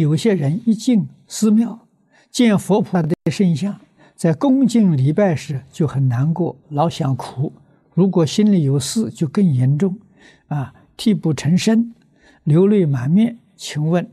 [0.00, 1.86] 有些人一进寺庙，
[2.30, 3.78] 见佛菩萨的圣像，
[4.16, 7.52] 在恭敬礼拜时就很难过，老想哭。
[7.92, 9.98] 如果心里有事，就更严重，
[10.46, 11.94] 啊，泣不成声，
[12.42, 13.38] 流泪满面。
[13.54, 14.10] 请问，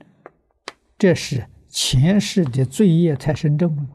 [0.97, 3.89] 这是前世的罪业太深重了吗？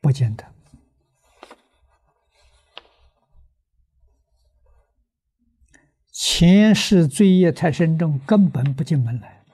[0.00, 0.53] 不见得。
[6.26, 9.44] 前世罪业太深重，根本不进门来。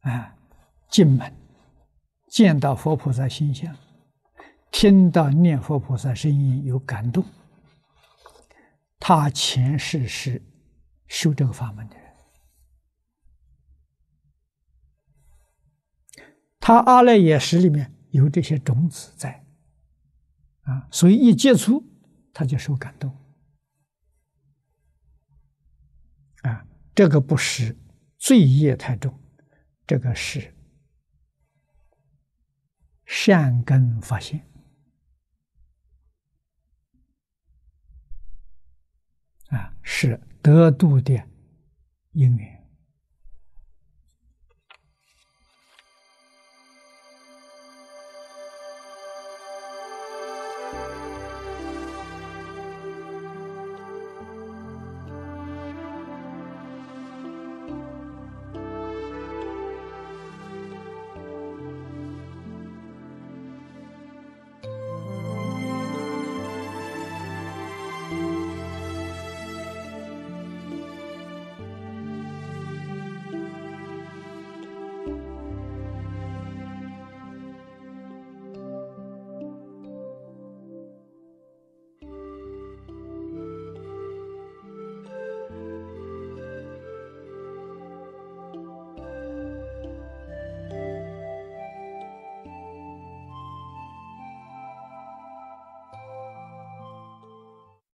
[0.00, 0.36] 啊，
[0.90, 1.34] 进门
[2.26, 3.74] 见到佛菩萨形象，
[4.70, 7.24] 听到念佛菩萨声音有感动，
[9.00, 10.42] 他前世是
[11.06, 12.14] 修这个法门的人，
[16.60, 19.46] 他阿赖耶识里面有这些种子在，
[20.64, 21.87] 啊，所以一接触。
[22.38, 23.12] 他就受感动，
[26.42, 26.64] 啊，
[26.94, 27.76] 这个不是
[28.16, 29.12] 罪业太重，
[29.84, 30.54] 这个是
[33.06, 34.48] 善根发现，
[39.48, 41.20] 啊，是得度的
[42.12, 42.57] 因缘。